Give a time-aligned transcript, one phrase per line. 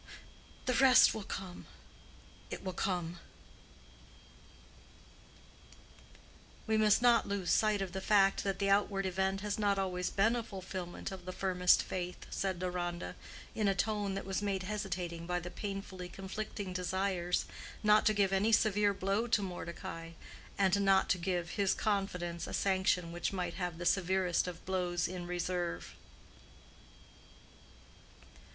[0.65, 3.19] The rest will come—it will come."
[6.65, 10.09] "We must not lose sight of the fact that the outward event has not always
[10.09, 13.13] been a fulfillment of the firmest faith," said Deronda,
[13.53, 17.45] in a tone that was made hesitating by the painfully conflicting desires,
[17.83, 20.13] not to give any severe blow to Mordecai,
[20.57, 25.07] and not to give his confidence a sanction which might have the severest of blows
[25.07, 25.93] in reserve.